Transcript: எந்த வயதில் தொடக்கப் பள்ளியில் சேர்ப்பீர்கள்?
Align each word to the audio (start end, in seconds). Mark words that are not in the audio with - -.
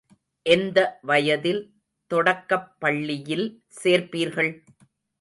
எந்த 0.45 0.77
வயதில் 1.01 1.61
தொடக்கப் 2.11 2.67
பள்ளியில் 2.79 3.47
சேர்ப்பீர்கள்? 3.83 4.51